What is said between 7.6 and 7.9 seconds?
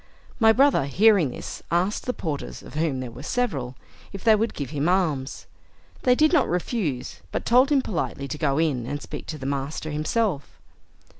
him